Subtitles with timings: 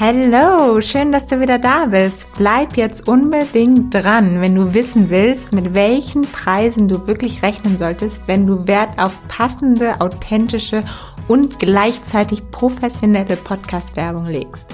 [0.00, 2.26] Hallo, schön, dass du wieder da bist.
[2.38, 8.22] Bleib jetzt unbedingt dran, wenn du wissen willst, mit welchen Preisen du wirklich rechnen solltest,
[8.24, 10.84] wenn du Wert auf passende, authentische
[11.28, 14.72] und gleichzeitig professionelle Podcast-Werbung legst.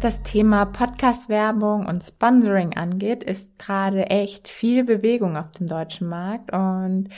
[0.00, 6.52] Das Thema Podcast-Werbung und Sponsoring angeht, ist gerade echt viel Bewegung auf dem deutschen Markt
[6.52, 7.10] und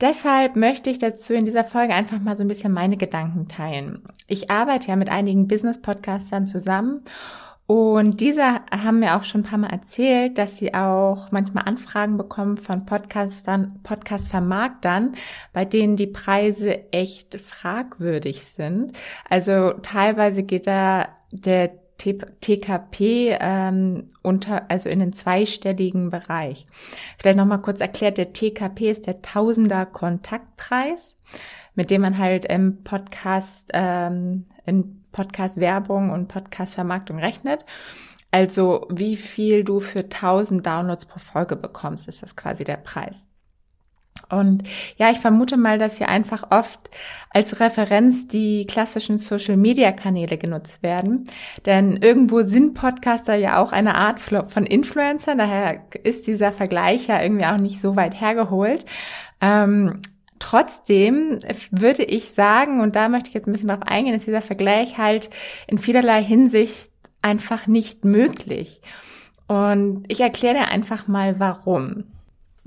[0.00, 4.02] deshalb möchte ich dazu in dieser Folge einfach mal so ein bisschen meine Gedanken teilen.
[4.28, 7.02] Ich arbeite ja mit einigen Business-Podcastern zusammen
[7.66, 12.16] und diese haben mir auch schon ein paar Mal erzählt, dass sie auch manchmal Anfragen
[12.16, 15.16] bekommen von Podcastern, Podcast-Vermarktern,
[15.52, 18.92] bei denen die Preise echt fragwürdig sind.
[19.28, 26.66] Also teilweise geht da der TKP ähm, unter, also in den zweistelligen Bereich.
[27.18, 31.16] Vielleicht nochmal kurz erklärt, der TKP ist der Tausender Kontaktpreis,
[31.74, 37.64] mit dem man halt im Podcast, ähm, in Podcast Werbung und Podcast Vermarktung rechnet.
[38.30, 43.28] Also wie viel du für 1000 Downloads pro Folge bekommst, ist das quasi der Preis.
[44.28, 44.62] Und
[44.96, 46.90] ja, ich vermute mal, dass hier einfach oft
[47.30, 51.24] als Referenz die klassischen Social-Media-Kanäle genutzt werden.
[51.66, 55.34] Denn irgendwo sind Podcaster ja auch eine Art von Influencer.
[55.34, 58.86] Daher ist dieser Vergleich ja irgendwie auch nicht so weit hergeholt.
[59.40, 60.00] Ähm,
[60.42, 61.38] Trotzdem
[61.70, 64.98] würde ich sagen, und da möchte ich jetzt ein bisschen drauf eingehen, ist dieser Vergleich
[64.98, 65.30] halt
[65.68, 66.90] in vielerlei Hinsicht
[67.22, 68.80] einfach nicht möglich.
[69.46, 72.06] Und ich erkläre dir einfach mal, warum.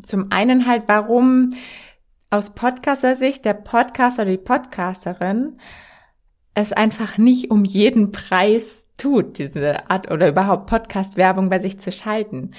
[0.06, 1.52] Zum einen halt, warum
[2.30, 5.59] aus Podcaster-Sicht der Podcaster oder die Podcasterin
[6.53, 11.92] es einfach nicht um jeden Preis tut, diese Art oder überhaupt Podcast-Werbung bei sich zu
[11.92, 12.52] schalten.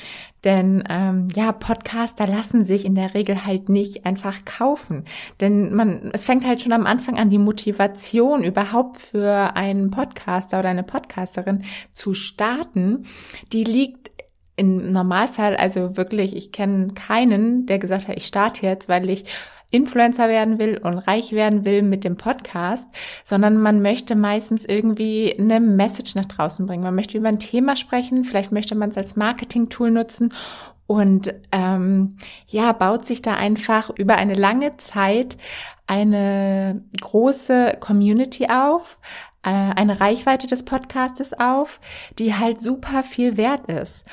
[0.44, 5.04] Denn ähm, ja, Podcaster lassen sich in der Regel halt nicht einfach kaufen.
[5.40, 10.58] Denn man, es fängt halt schon am Anfang an, die Motivation überhaupt für einen Podcaster
[10.58, 13.06] oder eine Podcasterin zu starten,
[13.52, 14.10] die liegt
[14.56, 19.24] im Normalfall, also wirklich, ich kenne keinen, der gesagt hat, ich starte jetzt, weil ich
[19.70, 22.88] Influencer werden will und reich werden will mit dem Podcast,
[23.24, 26.84] sondern man möchte meistens irgendwie eine Message nach draußen bringen.
[26.84, 30.32] Man möchte über ein Thema sprechen, vielleicht möchte man es als Marketing-Tool nutzen
[30.86, 32.16] und ähm,
[32.46, 35.36] ja, baut sich da einfach über eine lange Zeit
[35.88, 38.98] eine große Community auf,
[39.42, 41.80] äh, eine Reichweite des Podcastes auf,
[42.18, 44.04] die halt super viel wert ist.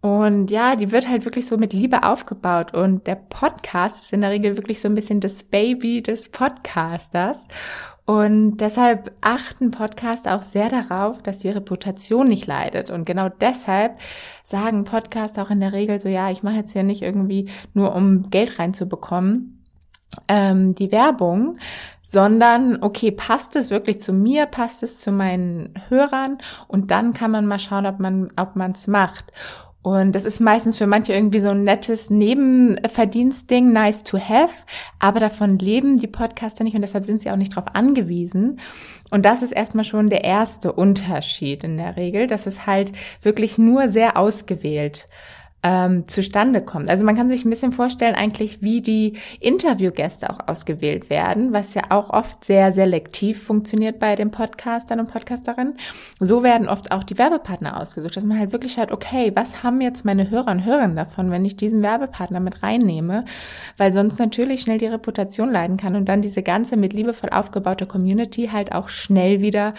[0.00, 2.72] Und ja, die wird halt wirklich so mit Liebe aufgebaut.
[2.72, 7.48] Und der Podcast ist in der Regel wirklich so ein bisschen das Baby des Podcasters.
[8.06, 12.90] Und deshalb achten Podcaster auch sehr darauf, dass die Reputation nicht leidet.
[12.90, 14.00] Und genau deshalb
[14.42, 17.94] sagen Podcaster auch in der Regel so, ja, ich mache jetzt hier nicht irgendwie nur,
[17.94, 19.64] um Geld reinzubekommen,
[20.26, 21.56] ähm, die Werbung,
[22.02, 27.30] sondern okay, passt es wirklich zu mir, passt es zu meinen Hörern und dann kann
[27.30, 29.32] man mal schauen, ob man ob man es macht.
[29.82, 34.52] Und das ist meistens für manche irgendwie so ein nettes Nebenverdienstding, nice to have,
[34.98, 38.60] aber davon leben die Podcaster nicht und deshalb sind sie auch nicht darauf angewiesen.
[39.10, 42.92] Und das ist erstmal schon der erste Unterschied in der Regel, dass es halt
[43.22, 45.08] wirklich nur sehr ausgewählt
[45.62, 46.88] ähm, zustande kommt.
[46.88, 51.74] Also man kann sich ein bisschen vorstellen eigentlich, wie die Interviewgäste auch ausgewählt werden, was
[51.74, 55.76] ja auch oft sehr selektiv funktioniert bei den Podcastern und Podcasterinnen.
[56.18, 59.80] So werden oft auch die Werbepartner ausgesucht, dass man halt wirklich schaut, okay, was haben
[59.80, 63.24] jetzt meine Hörer und Hörerinnen davon, wenn ich diesen Werbepartner mit reinnehme,
[63.76, 67.86] weil sonst natürlich schnell die Reputation leiden kann und dann diese ganze mit liebevoll aufgebaute
[67.86, 69.74] Community halt auch schnell wieder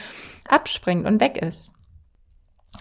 [0.47, 1.73] abspringt und weg ist.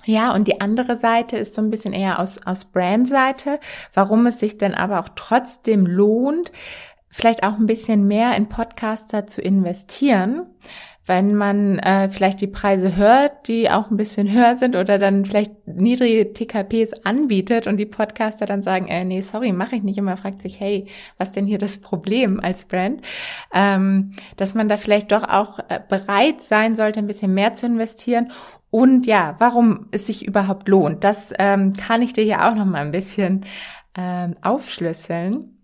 [0.04, 3.58] Ja, und die andere Seite ist so ein bisschen eher aus, aus Brand-Seite,
[3.92, 6.52] warum es sich denn aber auch trotzdem lohnt,
[7.10, 10.46] vielleicht auch ein bisschen mehr in Podcaster zu investieren,
[11.06, 15.24] wenn man äh, vielleicht die Preise hört, die auch ein bisschen höher sind oder dann
[15.24, 19.98] vielleicht niedrige TKPs anbietet und die Podcaster dann sagen, äh, nee, sorry, mache ich nicht.
[19.98, 20.86] immer fragt sich, hey,
[21.18, 23.02] was denn hier das Problem als Brand?
[23.52, 27.66] Ähm, dass man da vielleicht doch auch äh, bereit sein sollte, ein bisschen mehr zu
[27.66, 28.30] investieren
[28.70, 32.64] und ja, warum es sich überhaupt lohnt, das ähm, kann ich dir hier auch noch
[32.64, 33.44] mal ein bisschen
[33.96, 35.56] ähm, aufschlüsseln.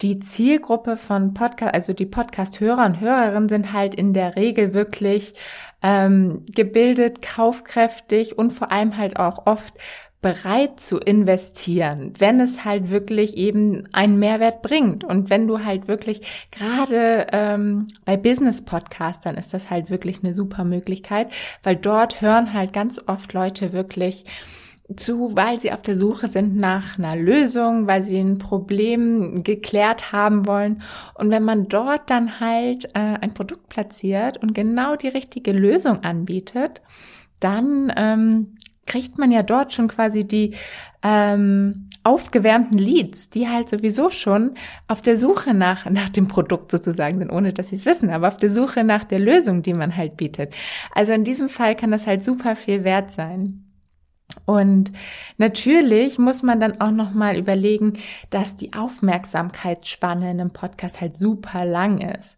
[0.00, 5.34] Die Zielgruppe von Podcast, also die Podcast-Hörer und Hörerinnen sind halt in der Regel wirklich
[5.80, 9.74] ähm, gebildet, kaufkräftig und vor allem halt auch oft
[10.22, 15.02] bereit zu investieren, wenn es halt wirklich eben einen Mehrwert bringt.
[15.02, 16.22] Und wenn du halt wirklich
[16.52, 21.30] gerade ähm, bei Business-Podcastern ist das halt wirklich eine super Möglichkeit,
[21.64, 24.24] weil dort hören halt ganz oft Leute wirklich
[24.96, 30.12] zu, weil sie auf der Suche sind nach einer Lösung, weil sie ein Problem geklärt
[30.12, 30.82] haben wollen.
[31.14, 36.04] Und wenn man dort dann halt äh, ein Produkt platziert und genau die richtige Lösung
[36.04, 36.80] anbietet,
[37.40, 38.56] dann ähm,
[38.92, 40.54] kriegt man ja dort schon quasi die
[41.02, 44.54] ähm, aufgewärmten Leads, die halt sowieso schon
[44.86, 48.28] auf der Suche nach, nach dem Produkt sozusagen sind, ohne dass sie es wissen, aber
[48.28, 50.54] auf der Suche nach der Lösung, die man halt bietet.
[50.94, 53.64] Also in diesem Fall kann das halt super viel wert sein.
[54.44, 54.92] Und
[55.38, 57.94] natürlich muss man dann auch noch mal überlegen,
[58.28, 62.36] dass die Aufmerksamkeitsspanne in einem Podcast halt super lang ist.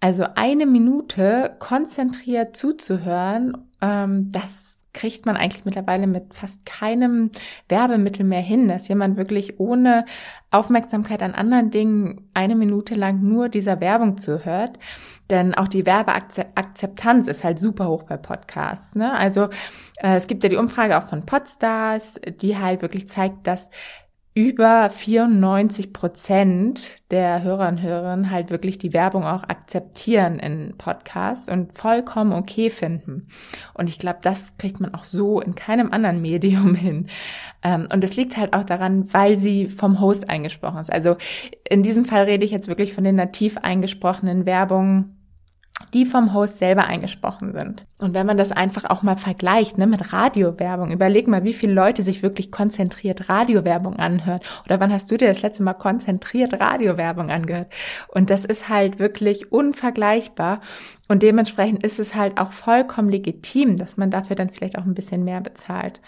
[0.00, 7.30] Also eine Minute konzentriert zuzuhören, ähm, das kriegt man eigentlich mittlerweile mit fast keinem
[7.68, 10.04] Werbemittel mehr hin, dass jemand wirklich ohne
[10.50, 14.78] Aufmerksamkeit an anderen Dingen eine Minute lang nur dieser Werbung zuhört.
[15.30, 18.94] Denn auch die Werbeakzeptanz ist halt super hoch bei Podcasts.
[18.94, 19.16] Ne?
[19.16, 19.44] Also
[19.96, 23.70] äh, es gibt ja die Umfrage auch von Podstars, die halt wirklich zeigt, dass
[24.34, 31.50] über 94 Prozent der Hörer und Hörerinnen halt wirklich die Werbung auch akzeptieren in Podcasts
[31.50, 33.28] und vollkommen okay finden.
[33.74, 37.08] Und ich glaube, das kriegt man auch so in keinem anderen Medium hin.
[37.62, 40.92] Ähm, und es liegt halt auch daran, weil sie vom Host eingesprochen ist.
[40.92, 41.16] Also
[41.68, 45.21] in diesem Fall rede ich jetzt wirklich von den nativ eingesprochenen Werbungen
[45.92, 47.86] die vom Host selber eingesprochen sind.
[47.98, 51.72] Und wenn man das einfach auch mal vergleicht ne, mit Radiowerbung, überleg mal, wie viele
[51.72, 54.40] Leute sich wirklich konzentriert Radiowerbung anhören.
[54.64, 57.72] Oder wann hast du dir das letzte Mal konzentriert Radiowerbung angehört?
[58.08, 60.60] Und das ist halt wirklich unvergleichbar.
[61.08, 64.94] Und dementsprechend ist es halt auch vollkommen legitim, dass man dafür dann vielleicht auch ein
[64.94, 66.00] bisschen mehr bezahlt.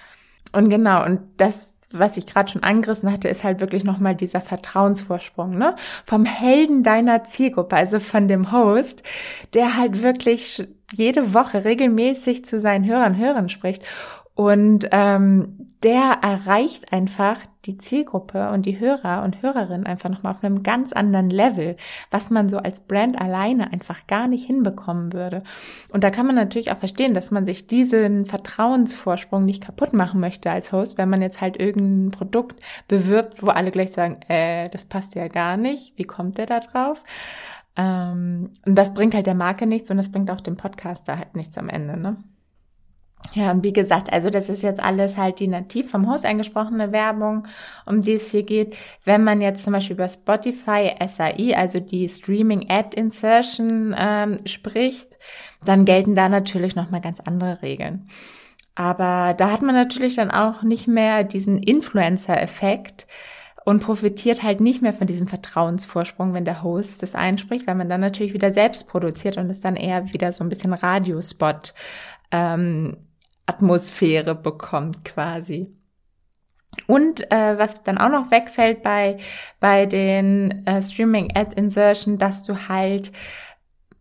[0.53, 4.41] Und genau, und das was ich gerade schon angerissen hatte, ist halt wirklich nochmal dieser
[4.41, 5.77] Vertrauensvorsprung, ne?
[6.05, 9.03] Vom Helden deiner Zielgruppe, also von dem Host,
[9.55, 13.83] der halt wirklich jede Woche regelmäßig zu seinen Hörern, Hörern spricht
[14.37, 20.43] und ähm, der erreicht einfach die Zielgruppe und die Hörer und Hörerinnen einfach nochmal auf
[20.43, 21.77] einem ganz anderen Level,
[22.11, 25.45] was man so als Brand alleine einfach gar nicht hinbekommen würde.
[25.93, 30.19] Und da kann man natürlich auch verstehen, dass man sich diesen Vertrauensvorsprung nicht kaputt machen
[30.19, 34.69] möchte als Host, wenn man jetzt halt irgendein Produkt bewirbt, wo alle gleich sagen, äh,
[34.71, 37.05] das passt ja gar nicht, wie kommt der da drauf?
[37.77, 41.37] Ähm, und das bringt halt der Marke nichts und das bringt auch dem Podcaster halt
[41.37, 42.17] nichts am Ende, ne?
[43.35, 46.93] Ja, und wie gesagt, also das ist jetzt alles halt die nativ vom Host eingesprochene
[46.93, 47.49] Werbung,
[47.85, 48.77] um die es hier geht.
[49.05, 55.19] Wenn man jetzt zum Beispiel über Spotify SAI, also die Streaming Ad Insertion ähm, spricht,
[55.65, 58.09] dann gelten da natürlich nochmal ganz andere Regeln.
[58.77, 63.07] Aber da hat man natürlich dann auch nicht mehr diesen Influencer-Effekt
[63.65, 67.89] und profitiert halt nicht mehr von diesem Vertrauensvorsprung, wenn der Host das einspricht, weil man
[67.89, 71.73] dann natürlich wieder selbst produziert und es dann eher wieder so ein bisschen Radiospot
[72.31, 72.97] ähm,
[73.47, 75.75] Atmosphäre bekommt quasi.
[76.87, 79.19] Und äh, was dann auch noch wegfällt bei,
[79.61, 83.13] bei den äh, Streaming Ad Insertion, dass du halt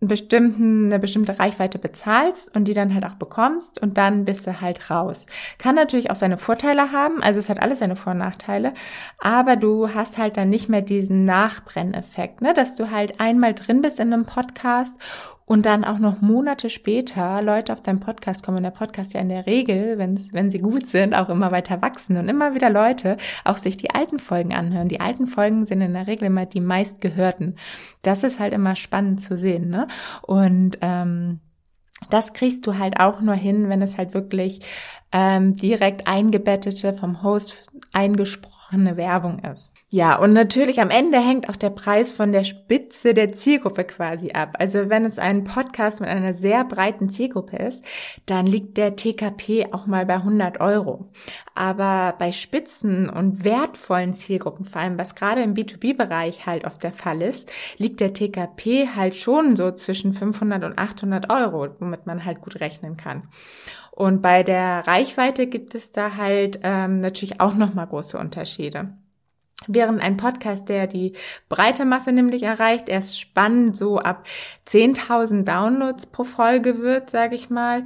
[0.02, 4.46] einen bestimmten, eine bestimmte Reichweite bezahlst und die dann halt auch bekommst und dann bist
[4.46, 5.26] du halt raus.
[5.58, 8.74] Kann natürlich auch seine Vorteile haben, also es hat alles seine Vor- und Nachteile,
[9.20, 13.82] aber du hast halt dann nicht mehr diesen Nachbrenneffekt, ne, dass du halt einmal drin
[13.82, 14.96] bist in einem Podcast
[15.46, 19.22] und dann auch noch Monate später Leute auf deinen Podcast kommen und der Podcast ja
[19.22, 22.70] in der Regel, wenn's, wenn sie gut sind, auch immer weiter wachsen und immer wieder
[22.70, 24.90] Leute auch sich die alten Folgen anhören.
[24.90, 27.58] Die alten Folgen sind in der Regel immer die meistgehörten.
[28.02, 29.70] Das ist halt immer spannend zu sehen.
[29.70, 29.88] Ne?
[30.22, 31.40] Und ähm,
[32.10, 34.62] das kriegst du halt auch nur hin, wenn es halt wirklich
[35.12, 39.73] ähm, direkt eingebettete, vom Host eingesprochene Werbung ist.
[39.94, 44.32] Ja, und natürlich am Ende hängt auch der Preis von der Spitze der Zielgruppe quasi
[44.32, 44.56] ab.
[44.58, 47.86] Also wenn es ein Podcast mit einer sehr breiten Zielgruppe ist,
[48.26, 51.12] dann liegt der TKP auch mal bei 100 Euro.
[51.54, 56.92] Aber bei Spitzen und wertvollen Zielgruppen, vor allem was gerade im B2B-Bereich halt oft der
[56.92, 62.26] Fall ist, liegt der TKP halt schon so zwischen 500 und 800 Euro, womit man
[62.26, 63.28] halt gut rechnen kann.
[63.92, 68.98] Und bei der Reichweite gibt es da halt ähm, natürlich auch nochmal große Unterschiede.
[69.68, 71.14] Während ein Podcast, der die
[71.50, 74.26] breite Masse nämlich erreicht, erst spannend so ab
[74.68, 77.86] 10.000 Downloads pro Folge wird, sage ich mal,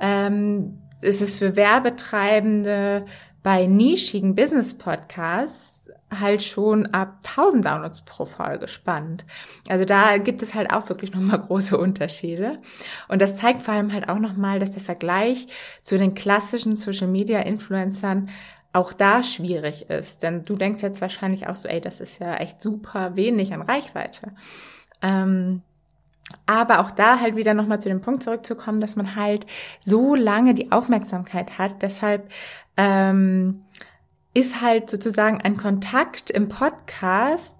[0.00, 3.04] ähm, ist es für Werbetreibende
[3.42, 5.74] bei nischigen Business-Podcasts
[6.20, 9.24] halt schon ab 1000 Downloads pro Folge spannend.
[9.68, 12.58] Also da gibt es halt auch wirklich nochmal große Unterschiede.
[13.08, 15.46] Und das zeigt vor allem halt auch nochmal, dass der Vergleich
[15.82, 18.28] zu den klassischen Social-Media-Influencern
[18.74, 20.22] auch da schwierig ist.
[20.22, 23.62] Denn du denkst jetzt wahrscheinlich auch so, ey, das ist ja echt super wenig an
[23.62, 24.32] Reichweite.
[25.00, 25.62] Ähm,
[26.46, 29.46] aber auch da halt wieder nochmal zu dem Punkt zurückzukommen, dass man halt
[29.80, 31.82] so lange die Aufmerksamkeit hat.
[31.82, 32.30] Deshalb
[32.76, 33.64] ähm,
[34.34, 37.56] ist halt sozusagen ein Kontakt im Podcast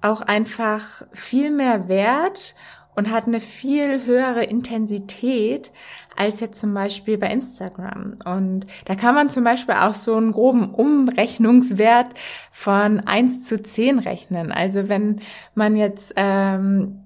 [0.00, 2.54] auch einfach viel mehr wert
[2.96, 5.70] und hat eine viel höhere Intensität
[6.16, 8.14] als jetzt zum Beispiel bei Instagram.
[8.24, 12.08] Und da kann man zum Beispiel auch so einen groben Umrechnungswert
[12.50, 14.50] von eins zu zehn rechnen.
[14.50, 15.20] Also wenn
[15.54, 17.02] man jetzt, ähm,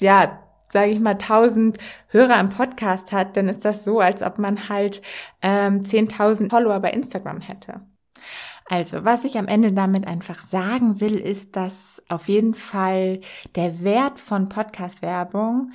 [0.00, 1.78] ja, sage ich mal, 1000
[2.08, 5.02] Hörer im Podcast hat, dann ist das so, als ob man halt
[5.42, 7.82] ähm, 10.000 Follower bei Instagram hätte.
[8.68, 13.20] Also, was ich am Ende damit einfach sagen will, ist, dass auf jeden Fall
[13.54, 15.70] der Wert von Podcast-Werbung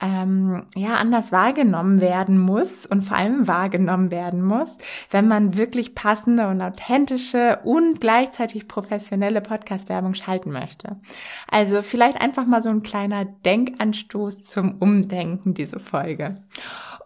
[0.00, 4.76] ähm, ja anders wahrgenommen werden muss und vor allem wahrgenommen werden muss,
[5.10, 10.96] wenn man wirklich passende und authentische und gleichzeitig professionelle Podcast-Werbung schalten möchte.
[11.48, 16.34] Also vielleicht einfach mal so ein kleiner Denkanstoß zum Umdenken diese Folge.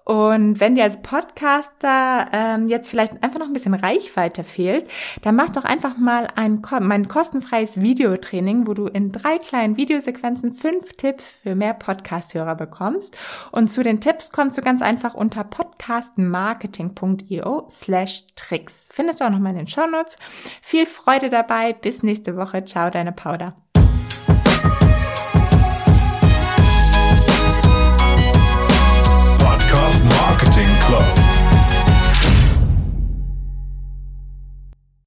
[0.09, 5.37] Und wenn dir als Podcaster ähm, jetzt vielleicht einfach noch ein bisschen Reichweite fehlt, dann
[5.37, 10.95] mach doch einfach mal ein, mein kostenfreies Videotraining, wo du in drei kleinen Videosequenzen fünf
[10.95, 13.15] Tipps für mehr Podcast-Hörer bekommst.
[13.53, 18.89] Und zu den Tipps kommst du ganz einfach unter podcastmarketing.io slash Tricks.
[18.91, 20.17] Findest du auch nochmal in den Shownotes.
[20.63, 21.75] Viel Freude dabei.
[21.75, 22.65] Bis nächste Woche.
[22.65, 23.57] Ciao, deine Powder.